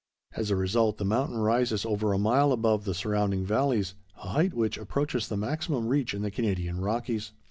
As 0.35 0.49
a 0.49 0.55
result, 0.55 0.97
the 0.97 1.05
mountain 1.05 1.37
rises 1.37 1.85
over 1.85 2.11
a 2.11 2.17
mile 2.17 2.51
above 2.51 2.85
the 2.85 2.95
surrounding 2.95 3.45
valleys, 3.45 3.93
a 4.17 4.29
height 4.29 4.55
which 4.55 4.79
approaches 4.79 5.27
the 5.27 5.37
maximum 5.37 5.87
reached 5.89 6.15
in 6.15 6.23
the 6.23 6.31
Canadian 6.31 6.79
Rockies. 6.81 7.33